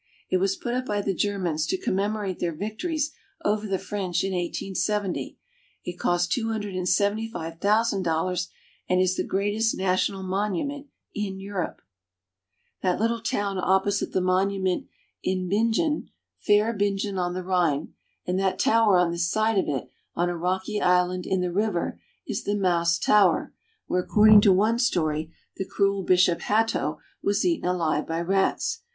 [0.31, 3.11] It was put up by the Germans to com memorate their victories
[3.45, 5.37] over the French in 1870.
[5.85, 8.49] It cost two hundred and seventy five thousand dollars,
[8.89, 11.83] and is the greatest national monument in Europe.
[11.83, 12.79] Maus Tower.
[12.95, 14.87] That little town opposite the monument
[15.23, 16.09] is Bingen,
[16.39, 17.93] "Fair Bingen on the Rhine!"
[18.25, 22.01] and that tower on this side of it on a rocky island in the river
[22.25, 23.53] is the Maus Tower,
[23.85, 28.81] where, according to one story, the cruel Bishop Hatto was eaten alive by rats.